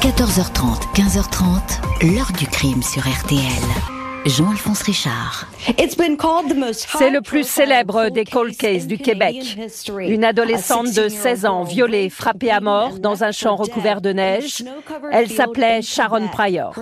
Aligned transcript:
14h30, 0.00 0.94
15h30, 0.94 2.14
l'heure 2.14 2.32
du 2.38 2.46
crime 2.46 2.82
sur 2.82 3.02
RTL. 3.02 3.38
Jean-Alphonse 4.24 4.80
Richard. 4.80 5.46
C'est 5.76 7.10
le 7.10 7.20
plus 7.20 7.46
célèbre 7.46 8.08
des 8.08 8.24
cold 8.24 8.56
cases 8.56 8.86
du 8.86 8.96
Québec. 8.96 9.58
Une 9.98 10.24
adolescente 10.24 10.94
de 10.94 11.10
16 11.10 11.44
ans 11.44 11.64
violée, 11.64 12.08
frappée 12.08 12.50
à 12.50 12.60
mort 12.60 12.98
dans 12.98 13.24
un 13.24 13.30
champ 13.30 13.56
recouvert 13.56 14.00
de 14.00 14.14
neige. 14.14 14.64
Elle 15.12 15.28
s'appelait 15.28 15.82
Sharon 15.82 16.28
Pryor. 16.28 16.74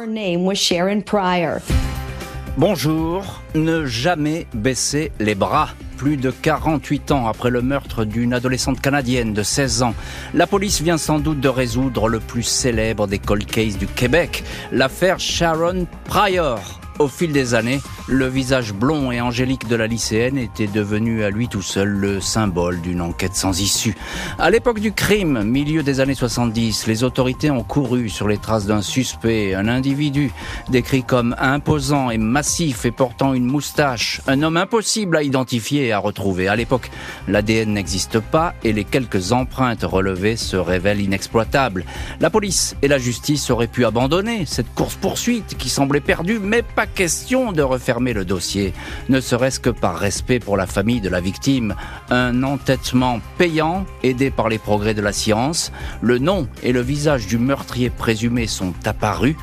Bonjour, 2.56 3.24
ne 3.56 3.84
jamais 3.84 4.46
baisser 4.54 5.10
les 5.18 5.34
bras. 5.34 5.70
Plus 5.98 6.16
de 6.16 6.30
48 6.30 7.10
ans 7.10 7.26
après 7.26 7.50
le 7.50 7.60
meurtre 7.60 8.04
d'une 8.04 8.32
adolescente 8.32 8.80
canadienne 8.80 9.34
de 9.34 9.42
16 9.42 9.82
ans, 9.82 9.94
la 10.32 10.46
police 10.46 10.80
vient 10.80 10.96
sans 10.96 11.18
doute 11.18 11.40
de 11.40 11.48
résoudre 11.48 12.08
le 12.08 12.20
plus 12.20 12.44
célèbre 12.44 13.08
des 13.08 13.18
cold 13.18 13.44
cases 13.44 13.76
du 13.76 13.88
Québec, 13.88 14.44
l'affaire 14.70 15.18
Sharon 15.18 15.88
Pryor. 16.04 16.80
Au 16.98 17.06
fil 17.06 17.30
des 17.30 17.54
années, 17.54 17.80
le 18.08 18.26
visage 18.26 18.72
blond 18.72 19.12
et 19.12 19.20
angélique 19.20 19.68
de 19.68 19.76
la 19.76 19.86
lycéenne 19.86 20.36
était 20.36 20.66
devenu 20.66 21.22
à 21.22 21.30
lui 21.30 21.46
tout 21.46 21.62
seul 21.62 21.88
le 21.88 22.20
symbole 22.20 22.80
d'une 22.80 23.00
enquête 23.00 23.36
sans 23.36 23.60
issue. 23.60 23.94
À 24.36 24.50
l'époque 24.50 24.80
du 24.80 24.90
crime, 24.90 25.44
milieu 25.44 25.84
des 25.84 26.00
années 26.00 26.16
70, 26.16 26.88
les 26.88 27.04
autorités 27.04 27.52
ont 27.52 27.62
couru 27.62 28.08
sur 28.08 28.26
les 28.26 28.38
traces 28.38 28.66
d'un 28.66 28.82
suspect, 28.82 29.54
un 29.54 29.68
individu 29.68 30.32
décrit 30.70 31.04
comme 31.04 31.36
imposant 31.38 32.10
et 32.10 32.18
massif 32.18 32.84
et 32.84 32.90
portant 32.90 33.32
une 33.32 33.46
moustache, 33.46 34.20
un 34.26 34.42
homme 34.42 34.56
impossible 34.56 35.18
à 35.18 35.22
identifier 35.22 35.86
et 35.86 35.92
à 35.92 35.98
retrouver. 35.98 36.48
À 36.48 36.56
l'époque, 36.56 36.90
l'ADN 37.28 37.74
n'existe 37.74 38.18
pas 38.18 38.54
et 38.64 38.72
les 38.72 38.84
quelques 38.84 39.30
empreintes 39.30 39.84
relevées 39.84 40.36
se 40.36 40.56
révèlent 40.56 41.00
inexploitables. 41.00 41.84
La 42.18 42.30
police 42.30 42.74
et 42.82 42.88
la 42.88 42.98
justice 42.98 43.50
auraient 43.50 43.68
pu 43.68 43.84
abandonner 43.84 44.46
cette 44.46 44.74
course-poursuite 44.74 45.56
qui 45.56 45.68
semblait 45.68 46.00
perdue, 46.00 46.40
mais 46.40 46.62
pas 46.62 46.87
question 46.94 47.52
de 47.52 47.62
refermer 47.62 48.12
le 48.12 48.24
dossier, 48.24 48.72
ne 49.08 49.20
serait-ce 49.20 49.60
que 49.60 49.70
par 49.70 49.98
respect 49.98 50.40
pour 50.40 50.56
la 50.56 50.66
famille 50.66 51.00
de 51.00 51.08
la 51.08 51.20
victime. 51.20 51.74
Un 52.10 52.42
entêtement 52.42 53.20
payant, 53.36 53.86
aidé 54.02 54.30
par 54.30 54.48
les 54.48 54.58
progrès 54.58 54.94
de 54.94 55.02
la 55.02 55.12
science. 55.12 55.72
Le 56.00 56.18
nom 56.18 56.48
et 56.62 56.72
le 56.72 56.80
visage 56.80 57.26
du 57.26 57.38
meurtrier 57.38 57.90
présumé 57.90 58.46
sont 58.46 58.74
apparus. 58.84 59.36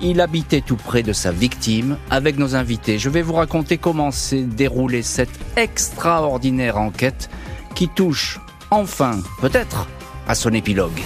Il 0.00 0.20
habitait 0.20 0.62
tout 0.62 0.76
près 0.76 1.02
de 1.02 1.12
sa 1.12 1.30
victime. 1.30 1.98
Avec 2.10 2.38
nos 2.38 2.56
invités, 2.56 2.98
je 2.98 3.10
vais 3.10 3.22
vous 3.22 3.34
raconter 3.34 3.76
comment 3.76 4.10
s'est 4.10 4.42
déroulée 4.42 5.02
cette 5.02 5.38
extraordinaire 5.56 6.78
enquête 6.78 7.28
qui 7.74 7.88
touche 7.88 8.40
enfin, 8.70 9.18
peut-être, 9.40 9.86
à 10.26 10.34
son 10.34 10.52
épilogue. 10.52 11.00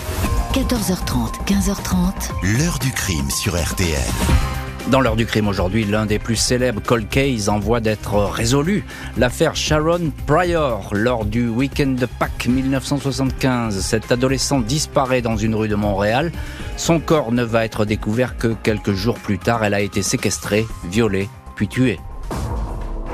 14h30, 0.53 1.45
15h30. 1.47 2.59
L'heure 2.59 2.79
du 2.79 2.93
crime 2.93 3.29
sur 3.31 3.61
RTL. 3.61 4.54
Dans 4.91 5.01
l'heure 5.01 5.17
du 5.17 5.25
crime 5.25 5.49
aujourd'hui, 5.49 5.85
l'un 5.85 6.05
des 6.05 6.19
plus 6.19 6.37
célèbres 6.37 6.83
cold 6.83 7.09
cases 7.09 7.49
en 7.49 7.59
voie 7.59 7.81
d'être 7.81 8.17
résolu. 8.17 8.85
L'affaire 9.17 9.57
Sharon 9.57 10.13
Pryor. 10.27 10.91
Lors 10.93 11.25
du 11.25 11.49
week-end 11.49 11.97
de 11.99 12.05
Pâques 12.05 12.47
1975, 12.47 13.81
cette 13.81 14.13
adolescente 14.13 14.67
disparaît 14.67 15.23
dans 15.23 15.39
une 15.39 15.55
rue 15.55 15.69
de 15.69 15.75
Montréal. 15.75 16.33
Son 16.77 17.01
corps 17.01 17.33
ne 17.33 17.43
va 17.43 17.65
être 17.65 17.87
découvert 17.87 18.37
que 18.37 18.49
quelques 18.63 18.93
jours 18.93 19.19
plus 19.19 19.39
tard. 19.39 19.65
Elle 19.65 19.75
a 19.75 19.81
été 19.81 20.03
séquestrée, 20.03 20.67
violée, 20.91 21.31
puis 21.57 21.67
tuée. 21.67 21.99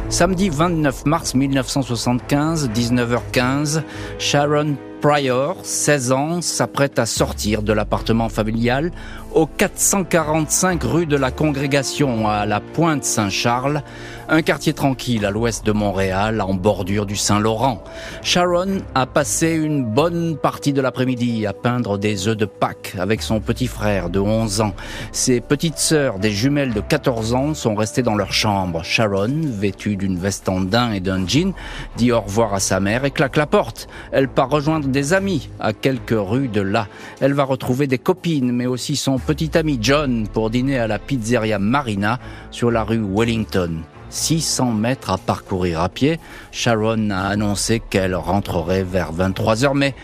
Samedi 0.08 0.48
29 0.48 1.06
mars 1.06 1.36
1975, 1.36 2.68
19h15, 2.70 3.84
Sharon 4.18 4.74
Pryor, 5.00 5.56
16 5.62 6.12
ans, 6.12 6.42
s'apprête 6.42 6.98
à 6.98 7.06
sortir 7.06 7.62
de 7.62 7.72
l'appartement 7.72 8.28
familial 8.28 8.92
au 9.34 9.46
445 9.46 10.82
rue 10.82 11.06
de 11.06 11.16
la 11.16 11.30
Congrégation 11.30 12.28
à 12.28 12.44
la 12.44 12.60
Pointe 12.60 13.04
Saint-Charles, 13.04 13.82
un 14.28 14.42
quartier 14.42 14.72
tranquille 14.72 15.24
à 15.24 15.30
l'ouest 15.30 15.64
de 15.64 15.72
Montréal, 15.72 16.40
en 16.40 16.54
bordure 16.54 17.06
du 17.06 17.16
Saint-Laurent. 17.16 17.82
Sharon 18.22 18.78
a 18.94 19.06
passé 19.06 19.52
une 19.52 19.84
bonne 19.84 20.36
partie 20.36 20.72
de 20.72 20.80
l'après-midi 20.80 21.46
à 21.46 21.52
peindre 21.52 21.96
des 21.96 22.28
œufs 22.28 22.36
de 22.36 22.44
Pâques 22.44 22.96
avec 22.98 23.22
son 23.22 23.40
petit 23.40 23.68
frère 23.68 24.10
de 24.10 24.18
11 24.18 24.60
ans. 24.60 24.74
Ses 25.12 25.40
petites 25.40 25.78
sœurs, 25.78 26.18
des 26.18 26.32
jumelles 26.32 26.74
de 26.74 26.80
14 26.80 27.34
ans, 27.34 27.54
sont 27.54 27.74
restées 27.74 28.02
dans 28.02 28.16
leur 28.16 28.32
chambre. 28.32 28.84
Sharon, 28.84 29.40
vêtue 29.44 29.96
d'une 29.96 30.18
veste 30.18 30.48
en 30.48 30.60
daim 30.60 30.92
et 30.92 31.00
d'un 31.00 31.26
jean, 31.26 31.54
dit 31.96 32.12
au 32.12 32.20
revoir 32.20 32.52
à 32.52 32.60
sa 32.60 32.80
mère 32.80 33.04
et 33.04 33.10
claque 33.10 33.36
la 33.36 33.46
porte. 33.46 33.88
Elle 34.12 34.28
part 34.28 34.50
rejoindre 34.50 34.89
des 34.90 35.12
amis 35.12 35.48
à 35.58 35.72
quelques 35.72 36.16
rues 36.16 36.48
de 36.48 36.60
là. 36.60 36.88
Elle 37.20 37.32
va 37.32 37.44
retrouver 37.44 37.86
des 37.86 37.98
copines, 37.98 38.52
mais 38.52 38.66
aussi 38.66 38.96
son 38.96 39.18
petit 39.18 39.56
ami 39.56 39.78
John 39.80 40.28
pour 40.28 40.50
dîner 40.50 40.78
à 40.78 40.86
la 40.86 40.98
pizzeria 40.98 41.58
Marina 41.58 42.18
sur 42.50 42.70
la 42.70 42.84
rue 42.84 43.02
Wellington. 43.02 43.82
600 44.10 44.72
mètres 44.72 45.10
à 45.10 45.18
parcourir 45.18 45.80
à 45.80 45.88
pied. 45.88 46.18
Sharon 46.52 47.10
a 47.10 47.28
annoncé 47.28 47.80
qu'elle 47.80 48.14
rentrerait 48.14 48.82
vers 48.82 49.12
23 49.12 49.64
heures, 49.64 49.74
mais 49.74 49.94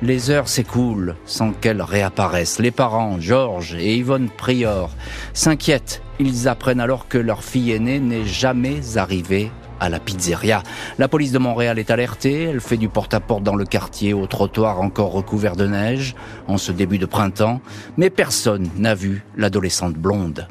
les 0.00 0.30
heures 0.30 0.48
s'écoulent 0.48 1.16
sans 1.26 1.52
qu'elle 1.52 1.82
réapparaisse. 1.82 2.60
Les 2.60 2.70
parents, 2.70 3.18
George 3.18 3.74
et 3.74 3.96
Yvonne 3.96 4.28
Prior, 4.30 4.90
s'inquiètent. 5.34 6.02
Ils 6.20 6.48
apprennent 6.48 6.80
alors 6.80 7.08
que 7.08 7.18
leur 7.18 7.42
fille 7.42 7.72
aînée 7.72 8.00
n'est 8.00 8.24
jamais 8.24 8.96
arrivée 8.96 9.50
à 9.80 9.88
la 9.88 10.00
pizzeria. 10.00 10.62
La 10.98 11.08
police 11.08 11.32
de 11.32 11.38
Montréal 11.38 11.78
est 11.78 11.90
alertée, 11.90 12.44
elle 12.44 12.60
fait 12.60 12.76
du 12.76 12.88
porte-à-porte 12.88 13.42
dans 13.42 13.56
le 13.56 13.64
quartier 13.64 14.12
au 14.12 14.26
trottoir 14.26 14.80
encore 14.80 15.12
recouvert 15.12 15.56
de 15.56 15.66
neige 15.66 16.14
en 16.46 16.58
ce 16.58 16.72
début 16.72 16.98
de 16.98 17.06
printemps, 17.06 17.60
mais 17.96 18.10
personne 18.10 18.68
n'a 18.76 18.94
vu 18.94 19.24
l'adolescente 19.36 19.94
blonde. 19.94 20.46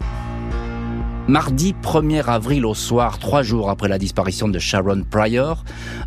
Mardi 1.28 1.76
1er 1.84 2.24
avril 2.24 2.66
au 2.66 2.74
soir, 2.74 3.20
trois 3.20 3.44
jours 3.44 3.70
après 3.70 3.90
la 3.90 3.98
disparition 3.98 4.48
de 4.48 4.60
Sharon 4.60 5.04
Pryor, 5.04 5.66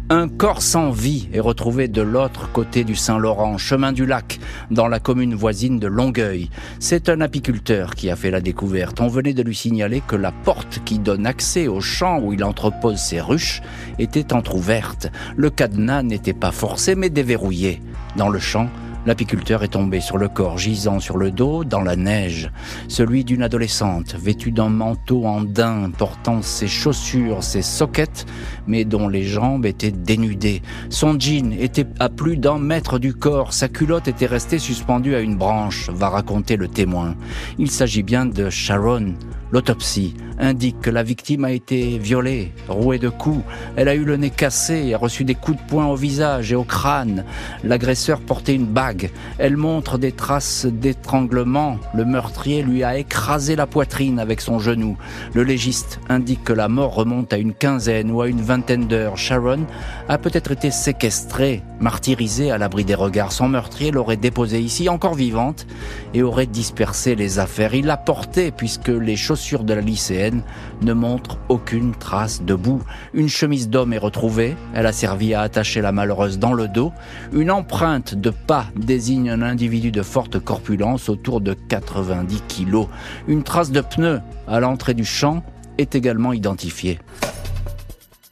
un 0.08 0.28
corps 0.28 0.62
sans 0.62 0.92
vie 0.92 1.28
est 1.34 1.40
retrouvé 1.40 1.88
de 1.88 2.00
l'autre 2.00 2.50
côté 2.50 2.84
du 2.84 2.96
Saint-Laurent, 2.96 3.58
chemin 3.58 3.92
du 3.92 4.06
lac, 4.06 4.40
dans 4.70 4.88
la 4.88 4.98
commune 4.98 5.34
voisine 5.34 5.78
de 5.78 5.88
Longueuil. 5.88 6.48
C'est 6.78 7.10
un 7.10 7.20
apiculteur 7.20 7.96
qui 7.96 8.08
a 8.08 8.16
fait 8.16 8.30
la 8.30 8.40
découverte. 8.40 8.98
On 9.02 9.08
venait 9.08 9.34
de 9.34 9.42
lui 9.42 9.54
signaler 9.54 10.02
que 10.06 10.16
la 10.16 10.32
porte 10.32 10.80
qui 10.86 10.98
donne 10.98 11.26
accès 11.26 11.68
au 11.68 11.82
champ 11.82 12.18
où 12.20 12.32
il 12.32 12.42
entrepose 12.42 12.96
ses 12.96 13.20
ruches 13.20 13.60
était 13.98 14.32
entr'ouverte. 14.32 15.08
Le 15.36 15.50
cadenas 15.50 16.02
n'était 16.02 16.32
pas 16.32 16.50
forcé 16.50 16.94
mais 16.94 17.10
déverrouillé. 17.10 17.82
Dans 18.16 18.30
le 18.30 18.38
champ, 18.38 18.70
L'apiculteur 19.06 19.62
est 19.62 19.68
tombé 19.68 20.00
sur 20.00 20.18
le 20.18 20.28
corps 20.28 20.58
gisant 20.58 21.00
sur 21.00 21.16
le 21.16 21.30
dos 21.30 21.64
dans 21.64 21.80
la 21.80 21.96
neige, 21.96 22.50
celui 22.88 23.24
d'une 23.24 23.42
adolescente 23.42 24.14
vêtue 24.14 24.52
d'un 24.52 24.68
manteau 24.68 25.24
en 25.24 25.40
daim 25.40 25.90
portant 25.96 26.42
ses 26.42 26.68
chaussures, 26.68 27.42
ses 27.42 27.62
soquettes, 27.62 28.26
mais 28.66 28.84
dont 28.84 29.08
les 29.08 29.24
jambes 29.24 29.64
étaient 29.64 29.90
dénudées. 29.90 30.60
Son 30.90 31.18
jean 31.18 31.52
était 31.52 31.86
à 31.98 32.10
plus 32.10 32.36
d'un 32.36 32.58
mètre 32.58 32.98
du 32.98 33.14
corps, 33.14 33.54
sa 33.54 33.68
culotte 33.68 34.06
était 34.06 34.26
restée 34.26 34.58
suspendue 34.58 35.14
à 35.14 35.20
une 35.20 35.36
branche, 35.36 35.88
va 35.88 36.10
raconter 36.10 36.56
le 36.56 36.68
témoin. 36.68 37.14
Il 37.58 37.70
s'agit 37.70 38.02
bien 38.02 38.26
de 38.26 38.50
Sharon, 38.50 39.14
L'autopsie 39.52 40.14
indique 40.38 40.80
que 40.80 40.90
la 40.90 41.02
victime 41.02 41.44
a 41.44 41.50
été 41.50 41.98
violée, 41.98 42.52
rouée 42.68 42.98
de 42.98 43.08
coups. 43.08 43.44
Elle 43.76 43.88
a 43.88 43.94
eu 43.94 44.04
le 44.04 44.16
nez 44.16 44.30
cassé 44.30 44.94
a 44.94 44.98
reçu 44.98 45.24
des 45.24 45.34
coups 45.34 45.58
de 45.58 45.68
poing 45.68 45.86
au 45.86 45.96
visage 45.96 46.52
et 46.52 46.54
au 46.54 46.64
crâne. 46.64 47.24
L'agresseur 47.64 48.20
portait 48.20 48.54
une 48.54 48.66
bague. 48.66 49.10
Elle 49.38 49.56
montre 49.56 49.98
des 49.98 50.12
traces 50.12 50.66
d'étranglement. 50.66 51.78
Le 51.94 52.04
meurtrier 52.04 52.62
lui 52.62 52.84
a 52.84 52.96
écrasé 52.96 53.56
la 53.56 53.66
poitrine 53.66 54.18
avec 54.18 54.40
son 54.40 54.58
genou. 54.58 54.96
Le 55.34 55.42
légiste 55.42 56.00
indique 56.08 56.44
que 56.44 56.52
la 56.52 56.68
mort 56.68 56.94
remonte 56.94 57.32
à 57.32 57.38
une 57.38 57.52
quinzaine 57.52 58.10
ou 58.10 58.22
à 58.22 58.28
une 58.28 58.40
vingtaine 58.40 58.86
d'heures. 58.86 59.16
Sharon 59.16 59.66
a 60.08 60.18
peut-être 60.18 60.52
été 60.52 60.70
séquestrée, 60.70 61.62
martyrisée 61.80 62.50
à 62.50 62.58
l'abri 62.58 62.84
des 62.84 62.94
regards. 62.94 63.32
Son 63.32 63.48
meurtrier 63.48 63.90
l'aurait 63.90 64.16
déposée 64.16 64.60
ici, 64.60 64.88
encore 64.88 65.14
vivante, 65.14 65.66
et 66.14 66.22
aurait 66.22 66.46
dispersé 66.46 67.14
les 67.14 67.38
affaires. 67.38 67.74
Il 67.74 67.86
l'a 67.86 67.96
portée 67.96 68.52
puisque 68.52 68.88
les 68.88 69.16
choses 69.16 69.39
de 69.40 69.74
la 69.74 69.80
lycéenne 69.80 70.42
ne 70.82 70.92
montre 70.92 71.38
aucune 71.48 71.94
trace 71.94 72.42
de 72.42 72.54
boue. 72.54 72.82
Une 73.14 73.28
chemise 73.28 73.70
d'homme 73.70 73.92
est 73.92 73.98
retrouvée, 73.98 74.54
elle 74.74 74.86
a 74.86 74.92
servi 74.92 75.32
à 75.32 75.40
attacher 75.40 75.80
la 75.80 75.92
malheureuse 75.92 76.38
dans 76.38 76.52
le 76.52 76.68
dos. 76.68 76.92
Une 77.32 77.50
empreinte 77.50 78.14
de 78.14 78.30
pas 78.30 78.66
désigne 78.76 79.30
un 79.30 79.42
individu 79.42 79.90
de 79.90 80.02
forte 80.02 80.38
corpulence 80.38 81.08
autour 81.08 81.40
de 81.40 81.54
90 81.54 82.42
kilos. 82.48 82.88
Une 83.28 83.42
trace 83.42 83.70
de 83.70 83.80
pneu 83.80 84.20
à 84.46 84.60
l'entrée 84.60 84.94
du 84.94 85.06
champ 85.06 85.42
est 85.78 85.94
également 85.94 86.34
identifiée. 86.34 86.98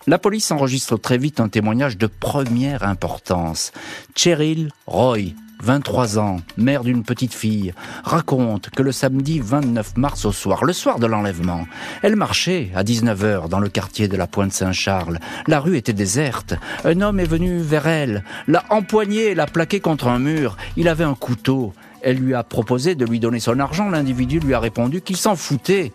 La 0.06 0.18
police 0.18 0.50
enregistre 0.50 0.98
très 0.98 1.18
vite 1.18 1.40
un 1.40 1.48
témoignage 1.48 1.96
de 1.96 2.06
première 2.06 2.82
importance. 2.82 3.72
Cheryl 4.14 4.70
Roy, 4.86 5.32
23 5.62 6.18
ans, 6.18 6.38
mère 6.56 6.84
d'une 6.84 7.02
petite 7.02 7.34
fille, 7.34 7.74
raconte 8.04 8.70
que 8.70 8.82
le 8.82 8.92
samedi 8.92 9.40
29 9.40 9.96
mars 9.96 10.24
au 10.24 10.32
soir, 10.32 10.64
le 10.64 10.72
soir 10.72 10.98
de 10.98 11.06
l'enlèvement, 11.06 11.66
elle 12.02 12.16
marchait 12.16 12.70
à 12.74 12.84
19h 12.84 13.48
dans 13.48 13.58
le 13.58 13.68
quartier 13.68 14.08
de 14.08 14.16
la 14.16 14.26
Pointe 14.26 14.52
Saint-Charles. 14.52 15.18
La 15.46 15.60
rue 15.60 15.76
était 15.76 15.92
déserte. 15.92 16.54
Un 16.84 17.00
homme 17.00 17.20
est 17.20 17.24
venu 17.24 17.58
vers 17.58 17.86
elle, 17.86 18.24
l'a 18.46 18.64
empoignée 18.70 19.34
l'a 19.34 19.46
plaquée 19.46 19.80
contre 19.80 20.08
un 20.08 20.18
mur. 20.18 20.56
Il 20.76 20.88
avait 20.88 21.04
un 21.04 21.14
couteau. 21.14 21.72
Elle 22.00 22.18
lui 22.18 22.34
a 22.34 22.44
proposé 22.44 22.94
de 22.94 23.04
lui 23.04 23.18
donner 23.18 23.40
son 23.40 23.58
argent. 23.58 23.90
L'individu 23.90 24.38
lui 24.38 24.54
a 24.54 24.60
répondu 24.60 25.00
qu'il 25.00 25.16
s'en 25.16 25.34
foutait 25.34 25.92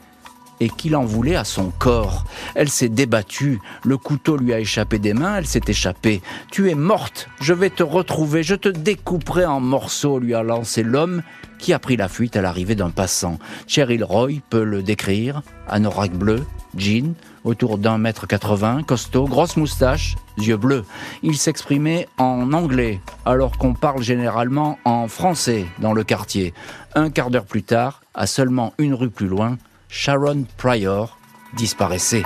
et 0.59 0.69
qu'il 0.69 0.95
en 0.95 1.05
voulait 1.05 1.35
à 1.35 1.43
son 1.43 1.71
corps. 1.71 2.25
Elle 2.55 2.69
s'est 2.69 2.89
débattue, 2.89 3.59
le 3.83 3.97
couteau 3.97 4.37
lui 4.37 4.53
a 4.53 4.59
échappé 4.59 4.99
des 4.99 5.13
mains, 5.13 5.37
elle 5.37 5.47
s'est 5.47 5.61
échappée. 5.67 6.21
Tu 6.51 6.69
es 6.69 6.75
morte, 6.75 7.29
je 7.39 7.53
vais 7.53 7.69
te 7.69 7.83
retrouver, 7.83 8.43
je 8.43 8.55
te 8.55 8.69
découperai 8.69 9.45
en 9.45 9.59
morceaux, 9.59 10.19
lui 10.19 10.33
a 10.33 10.43
lancé 10.43 10.83
l'homme 10.83 11.21
qui 11.59 11.71
a 11.71 11.79
pris 11.79 11.95
la 11.95 12.09
fuite 12.09 12.35
à 12.35 12.41
l'arrivée 12.41 12.75
d'un 12.75 12.89
passant. 12.89 13.39
Cheryl 13.67 14.03
Roy 14.03 14.41
peut 14.49 14.65
le 14.65 14.83
décrire, 14.83 15.43
anorak 15.69 16.11
bleu, 16.11 16.43
jean, 16.77 17.13
autour 17.45 17.77
d'un 17.77 17.97
mètre 17.97 18.27
quatre-vingts, 18.27 18.83
costaud, 18.83 19.27
grosse 19.27 19.55
moustache, 19.55 20.15
yeux 20.37 20.57
bleus. 20.57 20.83
Il 21.21 21.37
s'exprimait 21.37 22.07
en 22.17 22.51
anglais, 22.51 22.99
alors 23.25 23.57
qu'on 23.57 23.73
parle 23.73 24.01
généralement 24.01 24.77
en 24.83 25.07
français 25.07 25.65
dans 25.79 25.93
le 25.93 26.03
quartier. 26.03 26.53
Un 26.95 27.09
quart 27.09 27.29
d'heure 27.29 27.45
plus 27.45 27.63
tard, 27.63 28.01
à 28.13 28.27
seulement 28.27 28.73
une 28.77 28.93
rue 28.93 29.09
plus 29.09 29.27
loin, 29.27 29.57
Sharon 29.95 30.45
Pryor 30.57 31.19
disparaissait. 31.55 32.23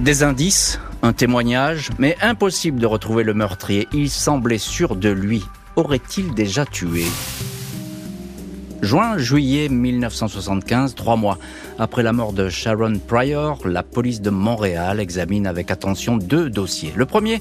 Des 0.00 0.22
indices, 0.22 0.80
un 1.02 1.12
témoignage, 1.12 1.90
mais 1.98 2.16
impossible 2.22 2.80
de 2.80 2.86
retrouver 2.86 3.24
le 3.24 3.34
meurtrier. 3.34 3.86
Il 3.92 4.08
semblait 4.08 4.56
sûr 4.56 4.96
de 4.96 5.10
lui. 5.10 5.44
Aurait-il 5.76 6.32
déjà 6.32 6.64
tué? 6.64 7.04
Juin-juillet 8.82 9.68
1975, 9.68 10.94
trois 10.94 11.16
mois 11.16 11.38
après 11.78 12.02
la 12.02 12.12
mort 12.12 12.32
de 12.32 12.48
Sharon 12.48 12.98
Pryor, 12.98 13.66
la 13.66 13.82
police 13.82 14.20
de 14.20 14.30
Montréal 14.30 15.00
examine 15.00 15.46
avec 15.46 15.70
attention 15.70 16.16
deux 16.16 16.50
dossiers. 16.50 16.92
Le 16.94 17.06
premier 17.06 17.40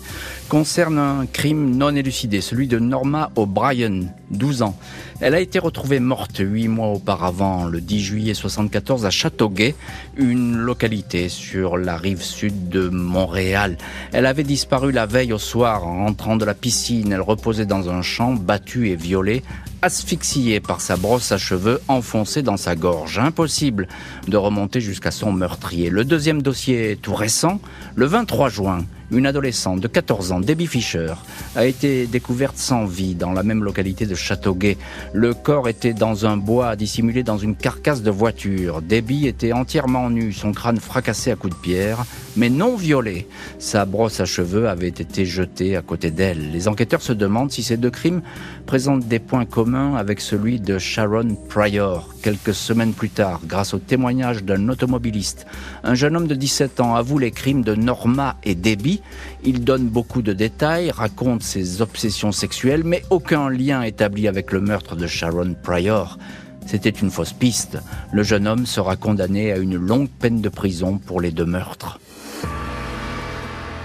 concerne 0.50 0.98
un 0.98 1.26
crime 1.26 1.76
non 1.76 1.96
élucidé, 1.96 2.42
celui 2.42 2.68
de 2.68 2.80
Norma 2.80 3.32
O'Brien, 3.36 4.02
12 4.32 4.62
ans. 4.62 4.78
Elle 5.20 5.36
a 5.36 5.40
été 5.40 5.60
retrouvée 5.60 6.00
morte 6.00 6.40
huit 6.40 6.68
mois 6.68 6.88
auparavant, 6.88 7.66
le 7.66 7.82
10 7.82 8.02
juillet 8.02 8.34
74, 8.34 9.06
à 9.06 9.10
Châteauguay, 9.10 9.76
une 10.18 10.56
localité 10.58 11.30
sur 11.30 11.78
la 11.78 11.98
rive 11.98 12.22
sud 12.22 12.70
de 12.70 12.90
Montréal. 12.90 13.78
Elle 14.14 14.26
avait 14.26 14.44
disparu 14.44 14.92
la 14.92 15.06
veille 15.06 15.34
au 15.34 15.38
soir 15.38 15.86
en 15.86 16.06
rentrant 16.06 16.36
de 16.38 16.46
la 16.46 16.54
piscine. 16.54 17.12
Elle 17.12 17.22
reposait 17.22 17.66
dans 17.66 17.90
un 17.90 18.02
champ, 18.02 18.34
battue 18.34 18.90
et 18.90 18.96
violée 18.96 19.44
asphyxiée 19.86 20.60
par 20.60 20.82
sa 20.82 20.98
brosse 20.98 21.32
à 21.32 21.38
cheveux 21.38 21.80
enfoncée 21.88 22.42
dans 22.42 22.58
sa 22.58 22.76
gorge. 22.76 23.20
Impossible 23.20 23.88
de 24.28 24.36
remonter 24.36 24.82
jusqu'à 24.82 25.12
son 25.12 25.32
meurtrier. 25.32 25.92
Le 25.92 26.04
deuxième 26.04 26.42
dossier 26.42 26.98
tout 27.00 27.14
récent, 27.14 27.62
le 27.96 28.08
23 28.08 28.50
juin, 28.50 28.80
une 29.12 29.26
adolescente 29.26 29.80
de 29.80 29.88
14 29.88 30.32
ans, 30.32 30.40
Debbie 30.40 30.68
Fisher, 30.68 31.14
a 31.56 31.66
été 31.66 32.08
découverte 32.08 32.58
sans 32.58 32.86
vie 32.86 33.16
dans 33.16 33.32
la 33.32 33.44
même 33.44 33.64
localité 33.64 34.06
de 34.06 34.16
Châteauguay. 34.16 34.78
Le 35.14 35.34
corps 35.34 35.70
était 35.70 35.94
dans 35.94 36.26
un 36.26 36.38
bois 36.38 36.76
dissimulé 36.76 37.24
dans 37.24 37.38
une 37.38 37.56
carcasse 37.56 38.02
de 38.02 38.12
voiture. 38.12 38.82
Debbie 38.82 39.28
était 39.28 39.54
entièrement 39.54 40.10
nue, 40.10 40.34
son 40.34 40.52
crâne 40.52 40.80
fracassé 40.80 41.32
à 41.32 41.36
coups 41.36 41.56
de 41.56 41.62
pierre, 41.62 42.06
mais 42.36 42.50
non 42.50 42.76
violé. 42.76 43.28
Sa 43.60 43.86
brosse 43.86 44.20
à 44.20 44.26
cheveux 44.26 44.68
avait 44.68 44.88
été 44.88 45.26
jetée 45.26 45.76
à 45.76 45.82
côté 45.82 46.12
d'elle. 46.12 46.52
Les 46.52 46.68
enquêteurs 46.68 47.02
se 47.02 47.14
demandent 47.14 47.52
si 47.52 47.64
ces 47.64 47.78
deux 47.78 47.92
crimes 47.92 48.22
présentent 48.66 49.08
des 49.08 49.20
points 49.20 49.46
communs 49.46 49.96
avec 49.96 50.20
celui 50.20 50.60
de 50.60 50.78
Sharon 50.78 51.36
Pryor. 51.50 52.10
Quelques 52.22 52.54
semaines 52.56 52.94
plus 52.94 53.10
tard, 53.10 53.42
grâce 53.46 53.74
au 53.74 53.80
témoignage 53.80 54.44
d'un 54.44 54.68
automobiliste, 54.70 55.46
un 55.84 55.94
jeune 55.94 56.16
homme 56.18 56.28
de 56.28 56.36
17 56.36 56.80
ans 56.80 56.96
avoue 56.96 57.20
les 57.20 57.32
crimes 57.32 57.64
de 57.64 57.76
Norma 57.76 58.36
et 58.44 58.56
Debbie 58.56 58.95
il 59.44 59.64
donne 59.64 59.88
beaucoup 59.88 60.22
de 60.22 60.34
détails, 60.34 60.92
raconte 60.92 61.44
ses 61.44 61.82
obsessions 61.82 62.32
sexuelles, 62.32 62.84
mais 62.84 63.04
aucun 63.10 63.50
lien 63.50 63.82
établi 63.82 64.28
avec 64.28 64.52
le 64.52 64.62
meurtre 64.62 64.96
de 64.96 65.08
Sharon 65.08 65.56
Pryor. 65.62 66.18
C'était 66.66 66.90
une 66.90 67.12
fausse 67.12 67.34
piste. 67.34 67.78
Le 68.12 68.24
jeune 68.24 68.48
homme 68.48 68.66
sera 68.66 68.96
condamné 68.96 69.52
à 69.52 69.58
une 69.58 69.76
longue 69.76 70.10
peine 70.10 70.42
de 70.42 70.50
prison 70.50 70.98
pour 70.98 71.22
les 71.22 71.32
deux 71.32 71.46
meurtres. 71.46 72.00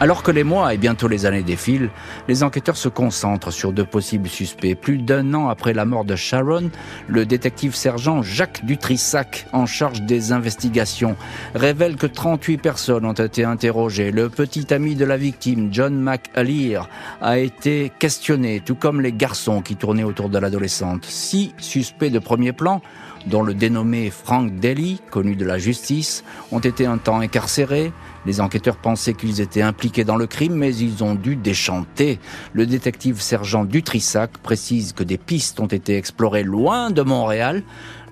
Alors 0.03 0.23
que 0.23 0.31
les 0.31 0.45
mois 0.45 0.73
et 0.73 0.79
bientôt 0.79 1.09
les 1.09 1.27
années 1.27 1.43
défilent, 1.43 1.91
les 2.27 2.43
enquêteurs 2.43 2.79
se 2.79 2.89
concentrent 2.89 3.53
sur 3.53 3.75
de 3.75 3.83
possibles 3.83 4.31
suspects. 4.31 4.75
Plus 4.75 4.97
d'un 4.97 5.35
an 5.35 5.51
après 5.51 5.75
la 5.75 5.85
mort 5.85 6.07
de 6.07 6.17
Sharon, 6.17 6.71
le 7.07 7.27
détective 7.27 7.75
sergent 7.75 8.23
Jacques 8.23 8.65
Dutrissac, 8.65 9.47
en 9.53 9.67
charge 9.67 10.01
des 10.01 10.33
investigations, 10.33 11.17
révèle 11.55 11.97
que 11.97 12.07
38 12.07 12.57
personnes 12.57 13.05
ont 13.05 13.13
été 13.13 13.45
interrogées. 13.45 14.11
Le 14.11 14.31
petit 14.31 14.73
ami 14.73 14.95
de 14.95 15.05
la 15.05 15.19
victime, 15.19 15.69
John 15.71 16.01
McAleer, 16.01 16.89
a 17.21 17.39
été 17.39 17.93
questionné, 17.99 18.63
tout 18.65 18.77
comme 18.77 19.03
les 19.03 19.13
garçons 19.13 19.61
qui 19.61 19.77
tournaient 19.77 20.03
autour 20.03 20.31
de 20.31 20.39
l'adolescente. 20.39 21.05
Six 21.05 21.53
suspects 21.59 22.11
de 22.11 22.19
premier 22.19 22.53
plan 22.53 22.81
dont 23.27 23.43
le 23.43 23.55
dénommé 23.55 24.11
Frank 24.11 24.55
Daly, 24.57 25.01
connu 25.11 25.37
de 25.37 25.45
la 25.45 25.59
justice, 25.59 26.25
ont 26.53 26.59
été 26.59 26.87
un 26.87 26.99
temps 26.99 27.21
incarcérés. 27.21 27.93
Les 28.27 28.41
enquêteurs 28.41 28.77
pensaient 28.77 29.15
qu'ils 29.15 29.41
étaient 29.41 29.63
impliqués 29.63 30.05
dans 30.05 30.17
le 30.17 30.27
crime, 30.27 30.55
mais 30.55 30.75
ils 30.75 31.03
ont 31.03 31.15
dû 31.15 31.37
déchanter. 31.37 32.19
Le 32.53 32.67
détective 32.67 33.21
sergent 33.21 33.65
Dutrissac 33.65 34.39
précise 34.39 34.93
que 34.93 35.05
des 35.05 35.19
pistes 35.19 35.61
ont 35.61 35.67
été 35.67 35.97
explorées 35.97 36.43
loin 36.43 36.91
de 36.91 37.03
Montréal, 37.03 37.63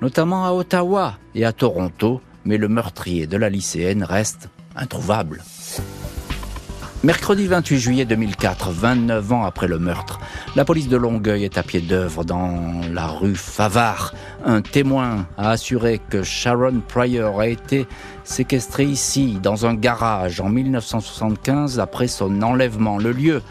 notamment 0.03 0.45
à 0.45 0.53
Ottawa 0.53 1.19
et 1.35 1.45
à 1.45 1.53
Toronto, 1.53 2.21
mais 2.45 2.57
le 2.57 2.69
meurtrier 2.69 3.27
de 3.27 3.37
la 3.37 3.49
lycéenne 3.51 4.03
reste 4.03 4.49
introuvable. 4.77 5.43
Mercredi 7.05 7.47
28 7.47 7.79
juillet 7.79 8.05
2004, 8.07 8.73
29 8.73 9.33
ans 9.33 9.45
après 9.45 9.69
le 9.69 9.79
meurtre, 9.79 10.19
la 10.57 10.65
police 10.65 10.89
de 10.89 10.97
Longueuil 10.97 11.45
est 11.45 11.57
à 11.57 11.63
pied 11.63 11.81
d'œuvre 11.81 12.25
dans 12.25 12.81
la 12.93 13.07
rue 13.07 13.37
Favard. 13.37 14.15
Un 14.45 14.63
témoin 14.63 15.27
a 15.37 15.51
assuré 15.51 16.01
que 16.11 16.23
Sharon 16.23 16.81
Pryor 16.87 17.41
a 17.41 17.49
été 17.49 17.87
séquestrée 18.23 18.85
ici, 18.85 19.39
dans 19.43 19.67
un 19.67 19.75
garage, 19.75 20.41
en 20.41 20.49
1975 20.49 21.81
après 21.81 22.07
son 22.07 22.43
enlèvement. 22.43 22.99
Le 22.99 23.11
lieu 23.11 23.43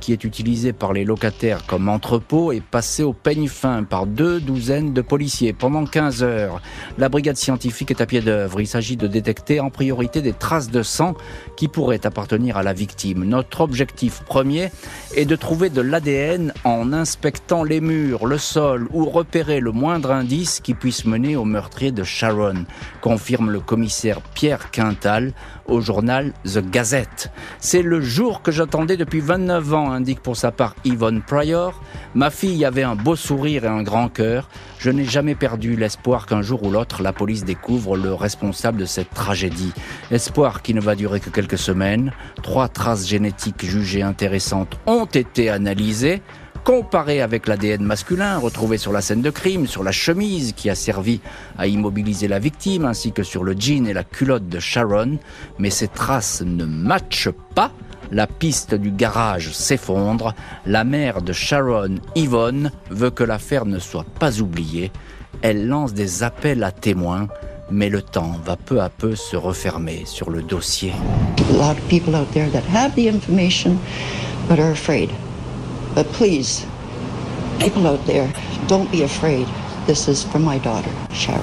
qui 0.00 0.12
est 0.12 0.24
utilisé 0.24 0.72
par 0.72 0.92
les 0.92 1.04
locataires 1.04 1.66
comme 1.66 1.88
entrepôt 1.88 2.52
est 2.52 2.62
passé 2.62 3.02
au 3.02 3.12
peigne 3.12 3.48
fin 3.48 3.82
par 3.82 4.06
deux 4.06 4.40
douzaines 4.40 4.92
de 4.92 5.00
policiers 5.00 5.52
pendant 5.52 5.84
15 5.84 6.22
heures. 6.22 6.62
La 6.96 7.08
brigade 7.08 7.36
scientifique 7.36 7.90
est 7.90 8.00
à 8.00 8.06
pied 8.06 8.20
d'œuvre. 8.20 8.60
Il 8.60 8.68
s'agit 8.68 8.96
de 8.96 9.08
détecter 9.08 9.58
en 9.58 9.70
priorité 9.70 10.22
des 10.22 10.32
traces 10.32 10.70
de 10.70 10.82
sang 10.82 11.14
qui 11.56 11.66
pourraient 11.66 12.06
appartenir 12.06 12.56
à 12.56 12.62
la 12.62 12.72
victime. 12.72 13.24
Notre 13.24 13.62
objectif 13.62 14.22
premier 14.26 14.70
est 15.16 15.24
de 15.24 15.34
trouver 15.34 15.70
de 15.70 15.80
l'ADN 15.80 16.52
en 16.62 16.92
inspectant 16.92 17.64
les 17.64 17.80
murs, 17.80 18.26
le 18.26 18.38
sol 18.38 18.86
ou 18.92 19.06
repérer 19.06 19.60
le 19.60 19.72
moindre 19.72 20.12
indice 20.12 20.45
qui 20.46 20.74
puisse 20.74 21.04
mener 21.04 21.36
au 21.36 21.44
meurtrier 21.44 21.92
de 21.92 22.04
Sharon, 22.04 22.64
confirme 23.00 23.50
le 23.50 23.60
commissaire 23.60 24.20
Pierre 24.20 24.70
Quintal 24.70 25.32
au 25.66 25.80
journal 25.80 26.32
The 26.44 26.58
Gazette. 26.58 27.30
C'est 27.58 27.82
le 27.82 28.00
jour 28.00 28.42
que 28.42 28.52
j'attendais 28.52 28.96
depuis 28.96 29.20
29 29.20 29.74
ans, 29.74 29.90
indique 29.90 30.20
pour 30.20 30.36
sa 30.36 30.52
part 30.52 30.76
Yvonne 30.84 31.22
Pryor. 31.22 31.82
Ma 32.14 32.30
fille 32.30 32.64
avait 32.64 32.82
un 32.82 32.94
beau 32.94 33.16
sourire 33.16 33.64
et 33.64 33.68
un 33.68 33.82
grand 33.82 34.08
cœur. 34.08 34.48
Je 34.78 34.90
n'ai 34.90 35.04
jamais 35.04 35.34
perdu 35.34 35.76
l'espoir 35.76 36.26
qu'un 36.26 36.42
jour 36.42 36.62
ou 36.62 36.70
l'autre, 36.70 37.02
la 37.02 37.12
police 37.12 37.44
découvre 37.44 37.96
le 37.96 38.14
responsable 38.14 38.78
de 38.78 38.84
cette 38.84 39.10
tragédie. 39.10 39.72
Espoir 40.10 40.62
qui 40.62 40.74
ne 40.74 40.80
va 40.80 40.94
durer 40.94 41.20
que 41.20 41.30
quelques 41.30 41.58
semaines. 41.58 42.12
Trois 42.42 42.68
traces 42.68 43.06
génétiques 43.06 43.64
jugées 43.64 44.02
intéressantes 44.02 44.78
ont 44.86 45.06
été 45.06 45.50
analysées 45.50 46.22
comparé 46.66 47.22
avec 47.22 47.46
l'ADN 47.46 47.84
masculin 47.84 48.38
retrouvé 48.38 48.76
sur 48.76 48.90
la 48.90 49.00
scène 49.00 49.22
de 49.22 49.30
crime, 49.30 49.68
sur 49.68 49.84
la 49.84 49.92
chemise 49.92 50.52
qui 50.52 50.68
a 50.68 50.74
servi 50.74 51.20
à 51.56 51.68
immobiliser 51.68 52.26
la 52.26 52.40
victime, 52.40 52.86
ainsi 52.86 53.12
que 53.12 53.22
sur 53.22 53.44
le 53.44 53.54
jean 53.56 53.86
et 53.86 53.92
la 53.92 54.02
culotte 54.02 54.48
de 54.48 54.58
Sharon, 54.58 55.18
mais 55.60 55.70
ces 55.70 55.86
traces 55.86 56.42
ne 56.44 56.64
matchent 56.64 57.30
pas. 57.54 57.70
La 58.10 58.26
piste 58.26 58.74
du 58.74 58.90
garage 58.90 59.52
s'effondre. 59.52 60.34
La 60.66 60.82
mère 60.82 61.22
de 61.22 61.32
Sharon, 61.32 62.00
Yvonne, 62.16 62.72
veut 62.90 63.10
que 63.10 63.22
l'affaire 63.22 63.64
ne 63.64 63.78
soit 63.78 64.06
pas 64.18 64.40
oubliée. 64.40 64.90
Elle 65.42 65.68
lance 65.68 65.94
des 65.94 66.24
appels 66.24 66.64
à 66.64 66.72
témoins, 66.72 67.28
mais 67.70 67.90
le 67.90 68.02
temps 68.02 68.40
va 68.44 68.56
peu 68.56 68.80
à 68.80 68.88
peu 68.88 69.14
se 69.14 69.36
refermer 69.36 70.02
sur 70.04 70.30
le 70.30 70.42
dossier. 70.42 70.92
A 71.48 71.52
lot 71.52 71.78
of 71.78 71.88
people 71.88 72.16
out 72.16 72.28
there 72.32 72.50
that 72.50 72.64
have 72.74 72.92
the 72.96 73.06
information 73.06 73.78
but 74.48 74.58
are 74.58 74.72
afraid. 74.72 75.10
But 75.96 76.12
please, 76.12 76.66
people 77.58 77.86
out 77.86 78.04
there, 78.04 78.30
don't 78.68 78.90
be 78.92 79.02
afraid. 79.02 79.46
This 79.86 80.08
is 80.08 80.22
for 80.22 80.38
my 80.38 80.58
daughter, 80.58 80.90
Sharon. 81.10 81.40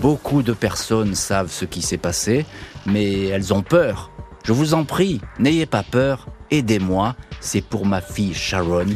Beaucoup 0.00 0.42
de 0.42 0.54
personnes 0.54 1.14
savent 1.14 1.52
ce 1.52 1.66
qui 1.66 1.82
s'est 1.82 1.98
passé, 1.98 2.46
mais 2.86 3.26
elles 3.26 3.52
ont 3.52 3.60
peur. 3.60 4.10
Je 4.44 4.54
vous 4.54 4.72
en 4.72 4.84
prie, 4.84 5.20
n'ayez 5.38 5.66
pas 5.66 5.82
peur, 5.82 6.28
aidez-moi, 6.50 7.14
c'est 7.40 7.60
pour 7.60 7.84
ma 7.84 8.00
fille 8.00 8.32
Sharon. 8.32 8.86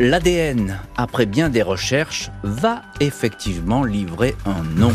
L'ADN, 0.00 0.80
après 0.96 1.26
bien 1.26 1.48
des 1.48 1.62
recherches, 1.62 2.32
va 2.42 2.82
effectivement 2.98 3.84
livrer 3.84 4.34
un 4.44 4.64
nom. 4.76 4.92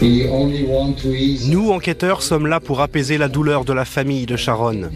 Nous, 0.00 1.70
enquêteurs, 1.70 2.22
sommes 2.22 2.46
là 2.46 2.60
pour 2.60 2.80
apaiser 2.80 3.18
la 3.18 3.28
douleur 3.28 3.64
de 3.64 3.72
la 3.72 3.84
famille 3.84 4.26
de 4.26 4.36
Sharon. 4.36 4.90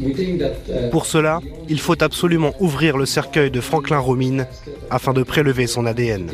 Pour 0.92 1.06
cela, 1.06 1.40
il 1.68 1.80
faut 1.80 2.00
absolument 2.02 2.52
ouvrir 2.60 2.96
le 2.96 3.04
cercueil 3.04 3.50
de 3.50 3.60
Franklin 3.60 3.98
Romine 3.98 4.46
afin 4.90 5.12
de 5.12 5.24
prélever 5.24 5.66
son 5.66 5.86
ADN. 5.86 6.30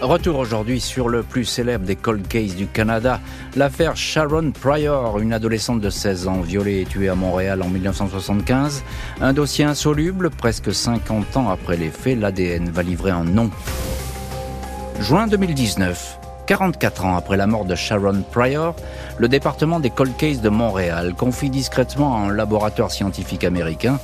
Retour 0.00 0.38
aujourd'hui 0.38 0.80
sur 0.80 1.08
le 1.08 1.22
plus 1.22 1.44
célèbre 1.44 1.84
des 1.84 1.96
cold 1.96 2.26
cases 2.28 2.54
du 2.54 2.66
Canada, 2.66 3.20
l'affaire 3.56 3.96
Sharon 3.96 4.52
Pryor, 4.52 5.18
une 5.18 5.32
adolescente 5.32 5.80
de 5.80 5.90
16 5.90 6.28
ans 6.28 6.40
violée 6.42 6.82
et 6.82 6.84
tuée 6.84 7.08
à 7.08 7.14
Montréal 7.14 7.62
en 7.62 7.68
1975. 7.68 8.84
Un 9.20 9.32
dossier 9.32 9.64
insoluble, 9.64 10.30
presque 10.30 10.72
50 10.72 11.36
ans 11.36 11.48
après 11.50 11.76
les 11.76 11.90
faits, 11.90 12.18
l'ADN 12.18 12.70
va 12.70 12.82
livrer 12.82 13.10
un 13.10 13.24
nom. 13.24 13.50
Juin 15.00 15.26
2019. 15.26 16.21
44 16.46 17.04
ans 17.04 17.16
après 17.16 17.36
la 17.36 17.46
mort 17.46 17.64
de 17.64 17.74
Sharon 17.74 18.22
Pryor, 18.30 18.74
le 19.18 19.28
département 19.28 19.80
des 19.80 19.90
cold 19.90 20.16
cases 20.16 20.40
de 20.40 20.48
Montréal 20.48 21.14
confie 21.16 21.50
discrètement 21.50 22.16
à 22.16 22.20
un 22.20 22.32
laboratoire 22.32 22.90
scientifique 22.90 23.44
américain 23.44 23.98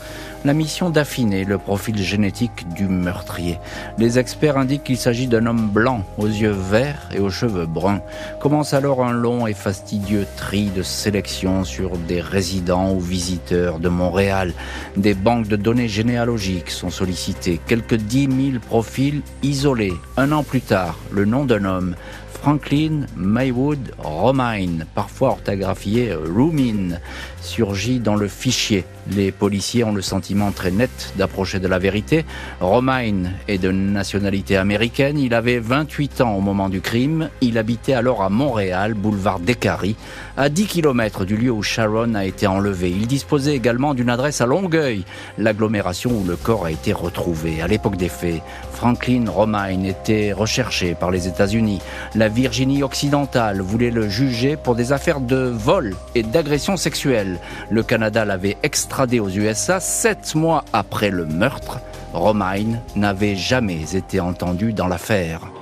la 0.45 0.55
mission 0.55 0.91
d'affiner 0.91 1.45
le 1.45 1.59
profil 1.59 1.99
génétique 1.99 2.69
du 2.75 2.87
meurtrier. 2.87 3.59
Les 3.99 4.19
experts 4.19 4.57
indiquent 4.57 4.85
qu'il 4.85 4.97
s'agit 4.97 5.27
d'un 5.27 5.47
homme 5.47 5.69
blanc, 5.69 6.05
aux 6.17 6.27
yeux 6.27 6.53
verts 6.53 7.09
et 7.13 7.19
aux 7.19 7.31
cheveux 7.31 7.67
bruns. 7.67 8.01
Commence 8.41 8.73
alors 8.73 9.05
un 9.05 9.13
long 9.13 9.47
et 9.47 9.55
fastidieux 9.55 10.27
tri 10.37 10.67
de 10.67 10.83
sélection 10.83 11.65
sur 11.65 11.97
des 11.97 12.21
résidents 12.21 12.93
ou 12.93 13.01
visiteurs 13.01 13.79
de 13.79 13.89
Montréal. 13.89 14.53
Des 14.97 15.15
banques 15.15 15.49
de 15.49 15.57
données 15.57 15.89
généalogiques 15.89 16.71
sont 16.71 16.91
sollicitées, 16.91 17.61
quelques 17.67 17.97
dix 17.97 18.29
mille 18.29 18.61
profils 18.61 19.23
isolés. 19.43 19.95
Un 20.17 20.33
an 20.33 20.45
plus 20.45 20.61
tard, 20.61 20.99
le 21.11 21.25
nom 21.25 21.45
d'un 21.45 21.65
homme, 21.65 21.97
Franklin 22.41 23.07
Maywood 23.17 23.95
Romine, 23.99 24.87
parfois 24.95 25.31
orthographié 25.31 26.13
Rumin, 26.15 26.99
surgit 27.41 28.01
dans 28.01 28.15
le 28.15 28.29
fichier. 28.29 28.85
Les 29.11 29.33
policiers 29.33 29.85
ont 29.85 29.93
le 29.93 30.03
sentiment 30.03 30.53
très 30.53 30.71
net 30.71 31.15
d'approcher 31.17 31.61
de 31.61 31.69
la 31.69 31.79
vérité. 31.79 32.27
Romine 32.61 33.33
est 33.49 33.59
de 33.59 33.71
nationalité 33.71 34.57
américaine. 34.57 35.19
Il 35.19 35.33
avait 35.33 35.59
28 35.59 36.21
ans 36.21 36.35
au 36.35 36.41
moment 36.41 36.69
du 36.69 36.81
crime. 36.81 37.31
Il 37.41 37.57
habitait 37.57 37.95
alors 37.95 38.23
à 38.23 38.29
Montréal, 38.29 38.95
boulevard 38.95 39.41
Descaries, 39.41 39.97
à 40.37 40.51
10 40.51 40.67
km 40.67 41.25
du 41.25 41.37
lieu 41.37 41.51
où 41.51 41.63
Sharon 41.63 42.15
a 42.15 42.27
été 42.27 42.47
enlevé. 42.47 42.91
Il 42.91 43.07
disposait 43.07 43.55
également 43.55 43.95
d'une 43.95 44.11
adresse 44.11 44.41
à 44.41 44.47
Longueuil, 44.47 45.05
l'agglomération 45.39 46.11
où 46.11 46.25
le 46.25 46.37
corps 46.37 46.67
a 46.67 46.71
été 46.71 46.93
retrouvé. 46.93 47.63
À 47.63 47.67
l'époque 47.67 47.97
des 47.97 48.11
faits, 48.11 48.43
Franklin 48.73 49.25
Romine 49.29 49.87
était 49.87 50.33
recherché 50.33 50.95
par 50.95 51.11
les 51.11 51.27
États-Unis. 51.27 51.81
La 52.15 52.29
Virginie 52.29 52.83
occidentale 52.83 53.61
voulait 53.61 53.91
le 53.91 54.09
juger 54.09 54.57
pour 54.57 54.75
des 54.75 54.93
affaires 54.93 55.21
de 55.21 55.37
vol 55.37 55.97
et 56.15 56.23
d'agression 56.23 56.77
sexuelle. 56.77 57.41
Le 57.71 57.83
Canada 57.83 58.25
l'avait 58.25 58.59
extradé 58.99 59.21
aux 59.21 59.29
USA 59.29 59.79
sept 59.79 60.35
mois 60.35 60.65
après 60.73 61.11
le 61.11 61.25
meurtre. 61.25 61.79
Romine 62.13 62.81
n'avait 62.97 63.37
jamais 63.37 63.95
été 63.95 64.19
entendu 64.19 64.73
dans 64.73 64.89
l'affaire. 64.89 65.53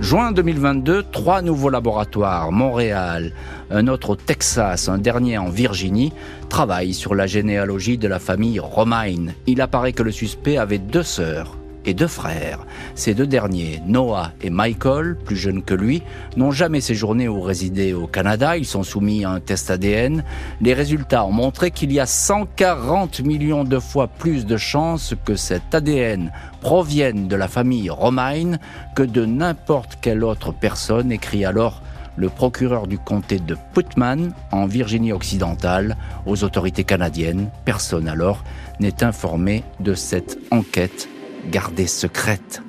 Juin 0.00 0.32
2022, 0.32 1.04
trois 1.12 1.42
nouveaux 1.42 1.70
laboratoires, 1.70 2.50
Montréal, 2.50 3.34
un 3.70 3.86
autre 3.86 4.10
au 4.10 4.16
Texas, 4.16 4.88
un 4.88 4.98
dernier 4.98 5.38
en 5.38 5.48
Virginie, 5.48 6.12
travaillent 6.48 6.92
sur 6.92 7.14
la 7.14 7.28
généalogie 7.28 7.98
de 7.98 8.08
la 8.08 8.18
famille 8.18 8.58
Romine. 8.58 9.34
Il 9.46 9.60
apparaît 9.60 9.92
que 9.92 10.02
le 10.02 10.10
suspect 10.10 10.58
avait 10.58 10.78
deux 10.78 11.04
sœurs, 11.04 11.56
deux 11.94 12.06
frères. 12.06 12.66
Ces 12.94 13.14
deux 13.14 13.26
derniers, 13.26 13.82
Noah 13.86 14.32
et 14.42 14.50
Michael, 14.50 15.16
plus 15.16 15.36
jeunes 15.36 15.62
que 15.62 15.74
lui, 15.74 16.02
n'ont 16.36 16.50
jamais 16.50 16.80
séjourné 16.80 17.28
ou 17.28 17.40
résidé 17.40 17.94
au 17.94 18.06
Canada. 18.06 18.56
Ils 18.56 18.66
sont 18.66 18.82
soumis 18.82 19.24
à 19.24 19.30
un 19.30 19.40
test 19.40 19.70
ADN. 19.70 20.24
Les 20.60 20.74
résultats 20.74 21.24
ont 21.24 21.32
montré 21.32 21.70
qu'il 21.70 21.92
y 21.92 22.00
a 22.00 22.06
140 22.06 23.20
millions 23.20 23.64
de 23.64 23.78
fois 23.78 24.08
plus 24.08 24.46
de 24.46 24.56
chances 24.56 25.14
que 25.24 25.36
cet 25.36 25.74
ADN 25.74 26.32
provienne 26.60 27.28
de 27.28 27.36
la 27.36 27.48
famille 27.48 27.90
Romine 27.90 28.58
que 28.94 29.02
de 29.02 29.24
n'importe 29.24 29.98
quelle 30.00 30.24
autre 30.24 30.52
personne, 30.52 31.12
écrit 31.12 31.44
alors 31.44 31.82
le 32.16 32.28
procureur 32.28 32.88
du 32.88 32.98
comté 32.98 33.38
de 33.38 33.56
Putman, 33.72 34.32
en 34.50 34.66
Virginie 34.66 35.12
occidentale, 35.12 35.96
aux 36.26 36.42
autorités 36.42 36.84
canadiennes. 36.84 37.48
Personne 37.64 38.08
alors 38.08 38.42
n'est 38.80 39.04
informé 39.04 39.62
de 39.78 39.94
cette 39.94 40.38
enquête 40.50 41.08
gardée 41.46 41.86
secrète. 41.86 42.62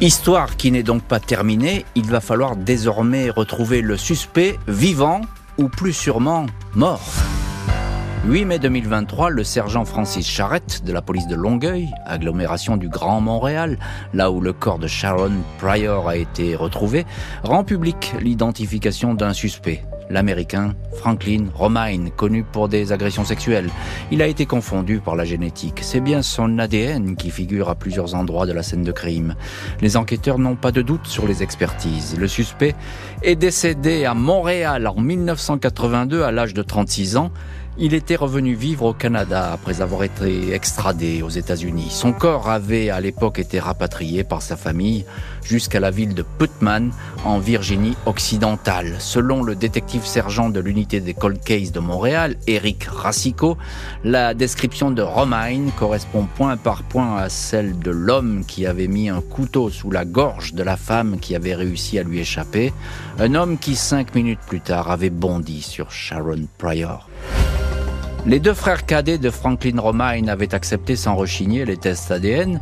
Histoire 0.00 0.56
qui 0.56 0.70
n'est 0.70 0.82
donc 0.82 1.02
pas 1.02 1.20
terminée, 1.20 1.84
il 1.94 2.06
va 2.06 2.20
falloir 2.20 2.56
désormais 2.56 3.30
retrouver 3.30 3.80
le 3.80 3.96
suspect 3.96 4.58
vivant 4.66 5.20
ou 5.56 5.68
plus 5.68 5.92
sûrement 5.92 6.46
mort. 6.74 7.00
8 8.26 8.46
mai 8.46 8.58
2023, 8.58 9.28
le 9.28 9.44
sergent 9.44 9.84
Francis 9.84 10.26
Charrette 10.26 10.82
de 10.84 10.92
la 10.92 11.02
police 11.02 11.26
de 11.26 11.34
Longueuil, 11.34 11.90
agglomération 12.06 12.78
du 12.78 12.88
Grand 12.88 13.20
Montréal, 13.20 13.78
là 14.14 14.30
où 14.30 14.40
le 14.40 14.54
corps 14.54 14.78
de 14.78 14.86
Sharon 14.86 15.32
Pryor 15.58 16.08
a 16.08 16.16
été 16.16 16.56
retrouvé, 16.56 17.04
rend 17.42 17.64
public 17.64 18.14
l'identification 18.20 19.12
d'un 19.12 19.34
suspect 19.34 19.84
l'Américain 20.14 20.74
Franklin 20.94 21.46
Romine, 21.54 22.10
connu 22.10 22.44
pour 22.44 22.68
des 22.68 22.92
agressions 22.92 23.24
sexuelles. 23.24 23.68
Il 24.12 24.22
a 24.22 24.28
été 24.28 24.46
confondu 24.46 25.00
par 25.00 25.16
la 25.16 25.24
génétique. 25.24 25.80
C'est 25.82 26.00
bien 26.00 26.22
son 26.22 26.58
ADN 26.58 27.16
qui 27.16 27.30
figure 27.30 27.68
à 27.68 27.74
plusieurs 27.74 28.14
endroits 28.14 28.46
de 28.46 28.52
la 28.52 28.62
scène 28.62 28.84
de 28.84 28.92
crime. 28.92 29.34
Les 29.80 29.96
enquêteurs 29.96 30.38
n'ont 30.38 30.54
pas 30.54 30.70
de 30.70 30.82
doute 30.82 31.06
sur 31.06 31.26
les 31.26 31.42
expertises. 31.42 32.16
Le 32.16 32.28
suspect 32.28 32.76
est 33.22 33.34
décédé 33.34 34.04
à 34.04 34.14
Montréal 34.14 34.86
en 34.86 35.00
1982 35.00 36.22
à 36.22 36.30
l'âge 36.30 36.54
de 36.54 36.62
36 36.62 37.16
ans 37.16 37.32
il 37.76 37.92
était 37.92 38.16
revenu 38.16 38.54
vivre 38.54 38.84
au 38.84 38.92
Canada 38.92 39.50
après 39.52 39.80
avoir 39.80 40.04
été 40.04 40.52
extradé 40.52 41.22
aux 41.22 41.28
États-Unis. 41.28 41.88
Son 41.90 42.12
corps 42.12 42.48
avait 42.48 42.90
à 42.90 43.00
l'époque 43.00 43.38
été 43.38 43.58
rapatrié 43.58 44.22
par 44.22 44.42
sa 44.42 44.56
famille 44.56 45.04
jusqu'à 45.42 45.80
la 45.80 45.90
ville 45.90 46.14
de 46.14 46.22
Putman 46.22 46.90
en 47.24 47.38
Virginie 47.38 47.96
occidentale. 48.06 48.94
Selon 49.00 49.42
le 49.42 49.56
détective 49.56 50.04
sergent 50.04 50.50
de 50.50 50.60
l'unité 50.60 51.00
des 51.00 51.14
cold 51.14 51.42
case 51.42 51.72
de 51.72 51.80
Montréal, 51.80 52.36
Eric 52.46 52.84
Rassico, 52.84 53.58
la 54.04 54.34
description 54.34 54.90
de 54.90 55.02
Romine 55.02 55.72
correspond 55.76 56.26
point 56.36 56.56
par 56.56 56.84
point 56.84 57.16
à 57.16 57.28
celle 57.28 57.78
de 57.78 57.90
l'homme 57.90 58.44
qui 58.46 58.66
avait 58.66 58.88
mis 58.88 59.08
un 59.08 59.20
couteau 59.20 59.68
sous 59.70 59.90
la 59.90 60.04
gorge 60.04 60.54
de 60.54 60.62
la 60.62 60.76
femme 60.76 61.18
qui 61.18 61.34
avait 61.34 61.54
réussi 61.54 61.98
à 61.98 62.04
lui 62.04 62.20
échapper, 62.20 62.72
un 63.18 63.34
homme 63.34 63.58
qui 63.58 63.74
cinq 63.74 64.14
minutes 64.14 64.40
plus 64.46 64.60
tard 64.60 64.90
avait 64.90 65.10
bondi 65.10 65.60
sur 65.60 65.90
Sharon 65.90 66.46
Pryor. 66.58 67.08
Les 68.26 68.40
deux 68.40 68.54
frères 68.54 68.86
cadets 68.86 69.18
de 69.18 69.28
Franklin 69.28 69.78
Romine 69.78 70.30
avaient 70.30 70.54
accepté 70.54 70.96
sans 70.96 71.14
rechigner 71.14 71.66
les 71.66 71.76
tests 71.76 72.10
ADN, 72.10 72.58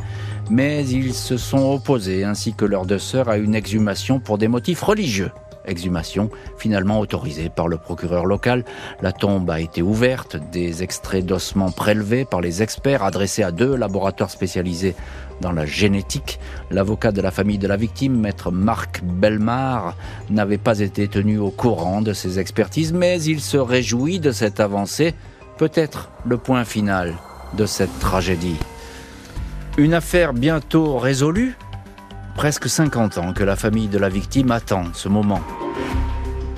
mais 0.50 0.84
ils 0.84 1.14
se 1.14 1.36
sont 1.36 1.72
opposés, 1.72 2.24
ainsi 2.24 2.52
que 2.52 2.64
leurs 2.64 2.84
deux 2.84 2.98
sœurs, 2.98 3.28
à 3.28 3.36
une 3.36 3.54
exhumation 3.54 4.18
pour 4.18 4.38
des 4.38 4.48
motifs 4.48 4.82
religieux. 4.82 5.30
Exhumation 5.64 6.30
finalement 6.58 6.98
autorisée 6.98 7.48
par 7.48 7.68
le 7.68 7.78
procureur 7.78 8.26
local. 8.26 8.64
La 9.02 9.12
tombe 9.12 9.48
a 9.50 9.60
été 9.60 9.82
ouverte, 9.82 10.36
des 10.50 10.82
extraits 10.82 11.24
d'ossements 11.24 11.70
prélevés 11.70 12.24
par 12.24 12.40
les 12.40 12.60
experts 12.60 13.04
adressés 13.04 13.44
à 13.44 13.52
deux 13.52 13.76
laboratoires 13.76 14.32
spécialisés 14.32 14.96
dans 15.40 15.52
la 15.52 15.64
génétique. 15.64 16.40
L'avocat 16.72 17.12
de 17.12 17.20
la 17.20 17.30
famille 17.30 17.58
de 17.58 17.68
la 17.68 17.76
victime, 17.76 18.18
maître 18.18 18.50
Marc 18.50 19.00
Belmar, 19.04 19.96
n'avait 20.28 20.58
pas 20.58 20.80
été 20.80 21.06
tenu 21.06 21.38
au 21.38 21.50
courant 21.50 22.02
de 22.02 22.12
ces 22.12 22.40
expertises, 22.40 22.92
mais 22.92 23.22
il 23.22 23.40
se 23.40 23.58
réjouit 23.58 24.18
de 24.18 24.32
cette 24.32 24.58
avancée 24.58 25.14
peut-être 25.62 26.10
le 26.26 26.38
point 26.38 26.64
final 26.64 27.14
de 27.54 27.66
cette 27.66 27.96
tragédie. 28.00 28.58
Une 29.78 29.94
affaire 29.94 30.32
bientôt 30.32 30.98
résolue 30.98 31.56
Presque 32.34 32.68
50 32.68 33.18
ans 33.18 33.32
que 33.32 33.44
la 33.44 33.54
famille 33.54 33.86
de 33.86 33.98
la 33.98 34.08
victime 34.08 34.50
attend 34.50 34.86
ce 34.92 35.08
moment. 35.08 35.40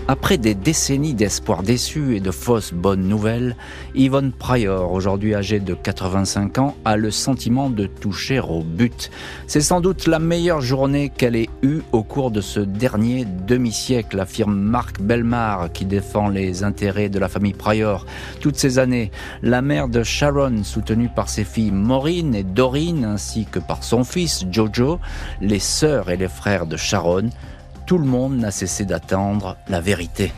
Après 0.06 0.36
des 0.36 0.54
décennies 0.54 1.14
d'espoir 1.14 1.62
déçus 1.62 2.14
et 2.14 2.20
de 2.20 2.30
fausses 2.30 2.74
bonnes 2.74 3.08
nouvelles, 3.08 3.56
Yvonne 3.94 4.32
Pryor, 4.32 4.92
aujourd'hui 4.92 5.34
âgée 5.34 5.60
de 5.60 5.72
85 5.72 6.58
ans, 6.58 6.76
a 6.84 6.98
le 6.98 7.10
sentiment 7.10 7.70
de 7.70 7.86
toucher 7.86 8.38
au 8.38 8.60
but. 8.60 9.10
C'est 9.46 9.62
sans 9.62 9.80
doute 9.80 10.06
la 10.06 10.18
meilleure 10.18 10.60
journée 10.60 11.08
qu'elle 11.08 11.36
ait 11.36 11.48
eue 11.62 11.80
au 11.92 12.02
cours 12.02 12.30
de 12.30 12.42
ce 12.42 12.60
dernier 12.60 13.24
demi-siècle, 13.24 14.20
affirme 14.20 14.54
Marc 14.54 15.00
Belmar, 15.00 15.72
qui 15.72 15.86
défend 15.86 16.28
les 16.28 16.64
intérêts 16.64 17.08
de 17.08 17.18
la 17.18 17.30
famille 17.30 17.54
Pryor. 17.54 18.04
Toutes 18.40 18.56
ces 18.56 18.78
années, 18.78 19.10
la 19.42 19.62
mère 19.62 19.88
de 19.88 20.02
Sharon, 20.02 20.64
soutenue 20.64 21.08
par 21.08 21.30
ses 21.30 21.44
filles 21.44 21.72
Maureen 21.72 22.34
et 22.34 22.44
Doreen, 22.44 23.06
ainsi 23.06 23.46
que 23.50 23.58
par 23.58 23.82
son 23.82 24.04
fils 24.04 24.44
Jojo, 24.50 25.00
les 25.40 25.60
sœurs 25.60 26.10
et 26.10 26.18
les 26.18 26.28
frères 26.28 26.66
de 26.66 26.76
Sharon, 26.76 27.30
tout 27.86 27.98
le 27.98 28.06
monde 28.06 28.36
n'a 28.36 28.50
cessé 28.50 28.84
d'attendre 28.84 29.56
la 29.68 29.80
vérité. 29.80 30.32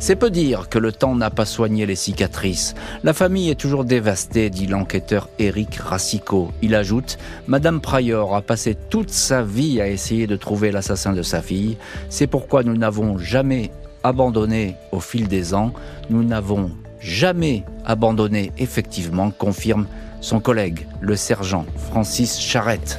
C'est 0.00 0.14
peu 0.14 0.30
dire 0.30 0.68
que 0.68 0.78
le 0.78 0.92
temps 0.92 1.16
n'a 1.16 1.30
pas 1.30 1.44
soigné 1.44 1.84
les 1.84 1.96
cicatrices. 1.96 2.76
La 3.02 3.12
famille 3.12 3.50
est 3.50 3.56
toujours 3.56 3.84
dévastée, 3.84 4.48
dit 4.48 4.68
l'enquêteur 4.68 5.28
Éric 5.40 5.74
Racicot. 5.74 6.52
Il 6.62 6.76
ajoute 6.76 7.18
Madame 7.48 7.80
Pryor 7.80 8.36
a 8.36 8.42
passé 8.42 8.76
toute 8.90 9.10
sa 9.10 9.42
vie 9.42 9.80
à 9.80 9.88
essayer 9.88 10.28
de 10.28 10.36
trouver 10.36 10.70
l'assassin 10.70 11.12
de 11.12 11.22
sa 11.22 11.42
fille. 11.42 11.76
C'est 12.10 12.28
pourquoi 12.28 12.62
nous 12.62 12.76
n'avons 12.76 13.18
jamais 13.18 13.72
abandonné 14.04 14.76
au 14.92 15.00
fil 15.00 15.26
des 15.26 15.52
ans. 15.52 15.72
Nous 16.10 16.22
n'avons 16.22 16.70
jamais 17.00 17.64
abandonné, 17.84 18.52
effectivement, 18.56 19.32
confirme 19.32 19.86
son 20.20 20.38
collègue, 20.38 20.86
le 21.00 21.16
sergent 21.16 21.66
Francis 21.90 22.38
Charette. 22.38 22.98